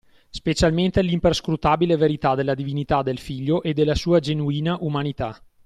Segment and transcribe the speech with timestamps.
[0.31, 5.39] Specialmente l'imperscrutabile verità della divinità del Figlio e della sua genuina umanità.